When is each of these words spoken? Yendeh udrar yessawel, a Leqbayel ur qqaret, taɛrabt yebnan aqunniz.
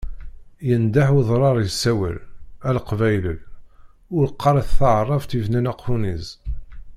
Yendeh 0.67 1.11
udrar 1.19 1.57
yessawel, 1.63 2.17
a 2.67 2.69
Leqbayel 2.75 3.37
ur 4.17 4.27
qqaret, 4.37 4.69
taɛrabt 4.79 5.31
yebnan 5.37 5.69
aqunniz. 5.71 6.25